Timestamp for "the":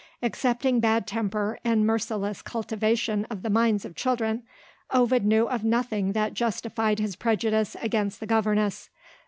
3.43-3.51, 8.19-8.25